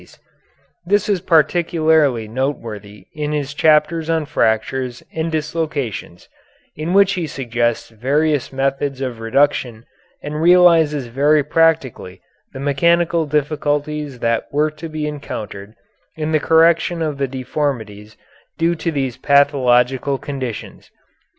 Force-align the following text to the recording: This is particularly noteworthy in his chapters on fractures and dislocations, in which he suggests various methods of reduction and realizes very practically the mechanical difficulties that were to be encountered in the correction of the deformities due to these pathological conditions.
This 0.83 1.07
is 1.07 1.21
particularly 1.21 2.27
noteworthy 2.27 3.05
in 3.13 3.33
his 3.33 3.53
chapters 3.53 4.09
on 4.09 4.25
fractures 4.25 5.03
and 5.13 5.31
dislocations, 5.31 6.27
in 6.75 6.93
which 6.93 7.13
he 7.13 7.27
suggests 7.27 7.89
various 7.89 8.51
methods 8.51 8.99
of 8.99 9.19
reduction 9.19 9.85
and 10.23 10.41
realizes 10.41 11.05
very 11.05 11.43
practically 11.43 12.19
the 12.51 12.59
mechanical 12.59 13.27
difficulties 13.27 14.17
that 14.17 14.47
were 14.51 14.71
to 14.71 14.89
be 14.89 15.05
encountered 15.05 15.75
in 16.15 16.31
the 16.31 16.39
correction 16.39 17.03
of 17.03 17.19
the 17.19 17.27
deformities 17.27 18.17
due 18.57 18.73
to 18.73 18.91
these 18.91 19.17
pathological 19.17 20.17
conditions. 20.17 20.89